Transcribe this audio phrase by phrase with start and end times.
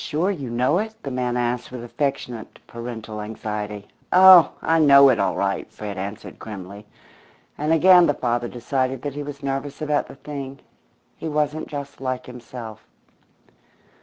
[0.03, 3.87] "Sure you know it?" the man asked with affectionate parental anxiety.
[4.11, 6.87] "Oh, I know it all right," Fred answered grimly,
[7.55, 10.61] and again the father decided that he was nervous about the thing.
[11.17, 12.83] He wasn't just like himself.